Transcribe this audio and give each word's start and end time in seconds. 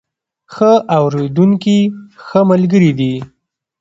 ښه 0.53 0.71
اورېدونکي 0.97 1.77
ښه 2.25 2.39
ملګري 2.51 2.91
دي. 2.99 3.13